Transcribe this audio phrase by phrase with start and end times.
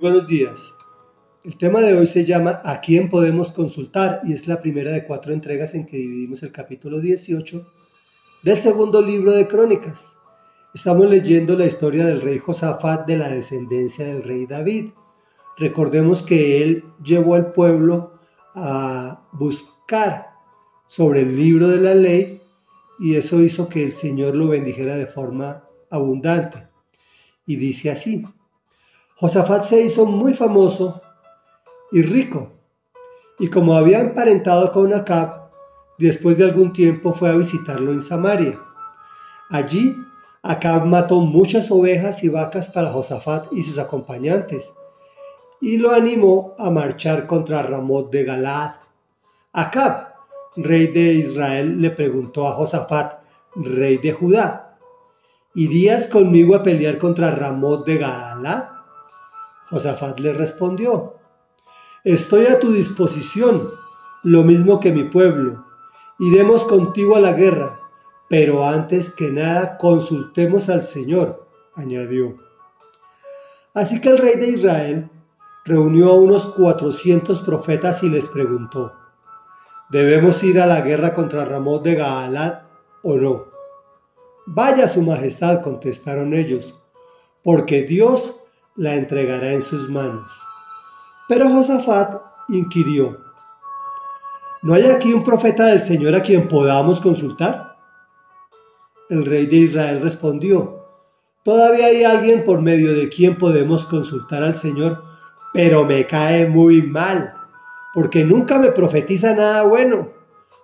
[0.00, 0.74] Buenos días.
[1.44, 4.22] El tema de hoy se llama ¿A quién podemos consultar?
[4.24, 7.64] y es la primera de cuatro entregas en que dividimos el capítulo 18
[8.42, 10.16] del segundo libro de Crónicas.
[10.74, 14.86] Estamos leyendo la historia del rey Josafat de la descendencia del rey David.
[15.58, 18.18] Recordemos que él llevó al pueblo
[18.56, 20.30] a buscar
[20.88, 22.42] sobre el libro de la ley
[22.98, 26.66] y eso hizo que el Señor lo bendijera de forma abundante.
[27.46, 28.24] Y dice así,
[29.16, 31.00] Josafat se hizo muy famoso
[31.92, 32.50] y rico,
[33.38, 35.50] y como había emparentado con Acab,
[35.98, 38.58] después de algún tiempo fue a visitarlo en Samaria.
[39.50, 39.94] Allí
[40.42, 44.72] Acab mató muchas ovejas y vacas para Josafat y sus acompañantes,
[45.60, 48.72] y lo animó a marchar contra Ramot de Galad.
[49.52, 50.08] Acab,
[50.56, 53.22] rey de Israel, le preguntó a Josafat,
[53.54, 54.76] rey de Judá,
[55.54, 58.73] ¿irías conmigo a pelear contra Ramot de Galad?
[59.70, 61.14] Josafat le respondió,
[62.04, 63.70] Estoy a tu disposición,
[64.22, 65.64] lo mismo que mi pueblo.
[66.18, 67.80] Iremos contigo a la guerra,
[68.28, 72.36] pero antes que nada consultemos al Señor, añadió.
[73.72, 75.10] Así que el rey de Israel
[75.64, 78.92] reunió a unos cuatrocientos profetas y les preguntó,
[79.90, 82.64] ¿debemos ir a la guerra contra Ramón de Gaalad
[83.02, 83.46] o no?
[84.46, 86.74] Vaya su majestad, contestaron ellos,
[87.42, 88.43] porque Dios
[88.76, 90.26] la entregará en sus manos.
[91.28, 93.18] Pero Josafat inquirió,
[94.62, 97.76] ¿no hay aquí un profeta del Señor a quien podamos consultar?
[99.08, 100.86] El rey de Israel respondió,
[101.44, 105.02] todavía hay alguien por medio de quien podemos consultar al Señor,
[105.52, 107.34] pero me cae muy mal,
[107.94, 110.08] porque nunca me profetiza nada bueno,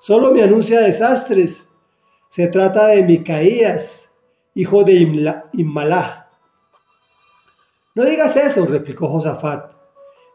[0.00, 1.70] solo me anuncia desastres.
[2.30, 4.10] Se trata de Micaías,
[4.54, 4.94] hijo de
[5.52, 6.29] Imla,
[8.00, 9.72] no digas eso, replicó Josafat.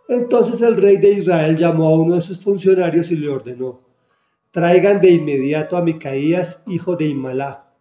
[0.07, 3.79] Entonces el rey de Israel llamó a uno de sus funcionarios y le ordenó,
[4.51, 7.73] traigan de inmediato a Micaías, hijo de Imalá.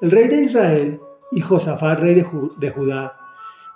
[0.00, 1.00] El rey de Israel
[1.30, 3.16] y Josafat, rey de, Judá,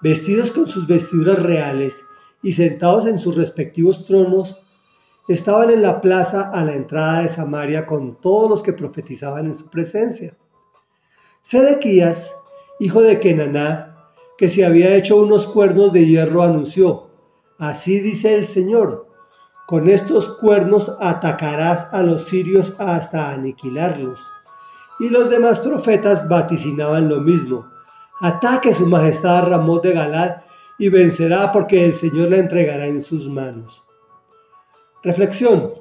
[0.00, 2.04] vestidos con sus vestiduras reales
[2.42, 4.58] y sentados en sus respectivos tronos,
[5.28, 9.54] estaban en la plaza a la entrada de Samaria con todos los que profetizaban en
[9.54, 10.36] su presencia.
[11.42, 12.34] Sedequías,
[12.80, 13.97] hijo de Kenaná,
[14.38, 17.10] que se había hecho unos cuernos de hierro, anunció,
[17.58, 19.08] así dice el Señor,
[19.66, 24.24] con estos cuernos atacarás a los sirios hasta aniquilarlos.
[25.00, 27.68] Y los demás profetas vaticinaban lo mismo,
[28.20, 30.36] ataque su majestad Ramón de Galad
[30.78, 33.84] y vencerá porque el Señor la entregará en sus manos.
[35.02, 35.74] Reflexión.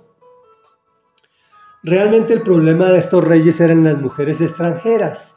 [1.84, 5.37] Realmente el problema de estos reyes eran las mujeres extranjeras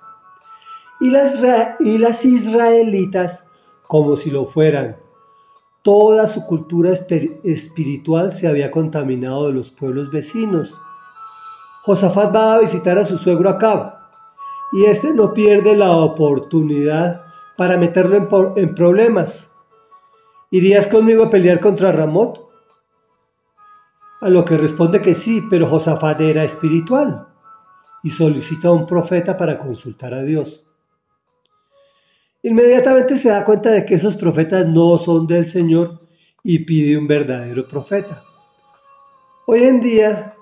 [1.00, 1.34] y las,
[1.80, 3.44] y las israelitas
[3.86, 4.98] como si lo fueran.
[5.82, 10.74] Toda su cultura espiritual se había contaminado de los pueblos vecinos.
[11.84, 13.94] Josafat va a visitar a su suegro Acab
[14.72, 17.24] y este no pierde la oportunidad
[17.56, 18.28] para meterlo en,
[18.62, 19.52] en problemas.
[20.50, 22.48] ¿Irías conmigo a pelear contra Ramot?
[24.20, 27.26] A lo que responde que sí, pero Josafat era espiritual
[28.02, 30.69] y solicita a un profeta para consultar a Dios.
[32.42, 36.00] Inmediatamente se da cuenta de que esos profetas no son del Señor
[36.42, 38.22] y pide un verdadero profeta.
[39.46, 40.34] Hoy en día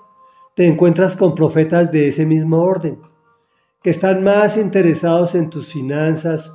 [0.55, 3.01] te encuentras con profetas de ese mismo orden,
[3.83, 6.49] que están más interesados en tus finanzas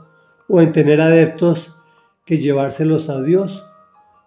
[0.48, 1.76] o en tener adeptos
[2.24, 3.66] que llevárselos a Dios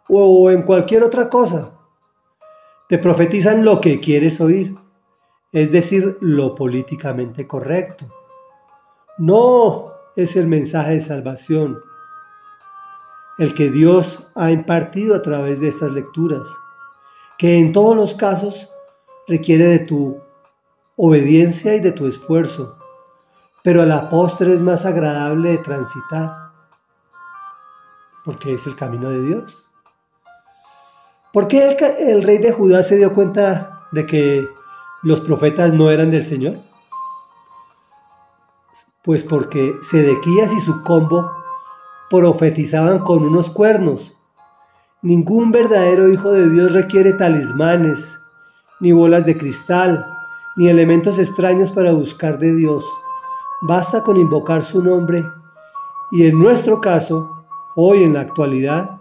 [0.07, 1.71] o en cualquier otra cosa.
[2.89, 4.75] Te profetizan lo que quieres oír,
[5.51, 8.05] es decir, lo políticamente correcto.
[9.17, 11.79] No es el mensaje de salvación,
[13.37, 16.47] el que Dios ha impartido a través de estas lecturas,
[17.37, 18.67] que en todos los casos
[19.27, 20.19] requiere de tu
[20.95, 22.79] obediencia y de tu esfuerzo,
[23.63, 26.31] pero a la postre es más agradable de transitar,
[28.25, 29.67] porque es el camino de Dios.
[31.31, 34.47] ¿Por qué el, el rey de Judá se dio cuenta de que
[35.03, 36.55] los profetas no eran del Señor?
[39.07, 41.31] Pues porque Sedequías y su combo
[42.09, 44.13] profetizaban con unos cuernos.
[45.01, 48.19] Ningún verdadero hijo de Dios requiere talismanes,
[48.81, 50.13] ni bolas de cristal,
[50.57, 52.85] ni elementos extraños para buscar de Dios.
[53.61, 55.25] Basta con invocar su nombre
[56.11, 57.45] y en nuestro caso,
[57.77, 58.99] hoy en la actualidad,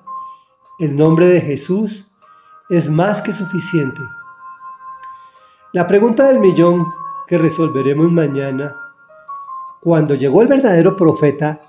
[0.79, 2.07] el nombre de Jesús
[2.69, 4.03] es más que suficiente.
[5.73, 6.87] La pregunta del millón
[7.27, 8.86] que resolveremos mañana
[9.87, 11.61] cuando llegó el verdadero profeta,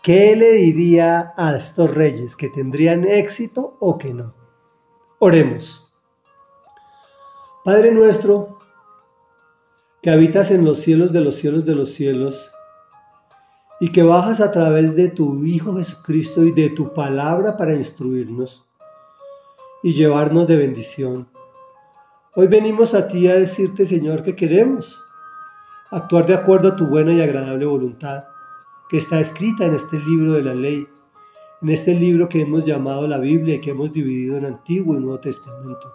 [0.00, 2.36] ¿qué le diría a estos reyes?
[2.36, 4.32] ¿Que tendrían éxito o que no?
[5.18, 5.92] Oremos.
[7.64, 8.58] Padre nuestro,
[10.00, 12.52] que habitas en los cielos de los cielos de los cielos,
[13.80, 18.64] y que bajas a través de tu Hijo Jesucristo y de tu palabra para instruirnos
[19.82, 21.26] y llevarnos de bendición.
[22.36, 24.96] Hoy venimos a ti a decirte, Señor, que queremos
[25.92, 28.24] actuar de acuerdo a tu buena y agradable voluntad,
[28.88, 30.88] que está escrita en este libro de la ley,
[31.60, 35.00] en este libro que hemos llamado la Biblia y que hemos dividido en Antiguo y
[35.00, 35.92] Nuevo Testamento.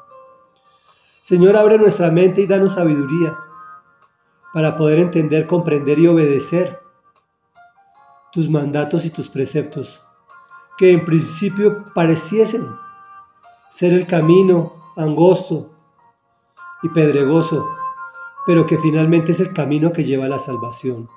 [1.23, 3.37] Señor, abre nuestra mente y danos sabiduría
[4.53, 6.79] para poder entender, comprender y obedecer
[8.31, 9.99] tus mandatos y tus preceptos,
[10.77, 12.67] que en principio pareciesen
[13.71, 15.71] ser el camino angosto
[16.83, 17.67] y pedregoso,
[18.47, 21.09] pero que finalmente es el camino que lleva a la salvación.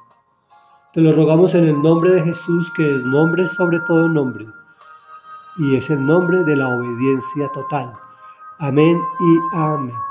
[0.93, 4.47] Te lo rogamos en el nombre de Jesús, que es nombre sobre todo nombre,
[5.59, 7.93] y es el nombre de la obediencia total.
[8.59, 10.10] Amén y amén.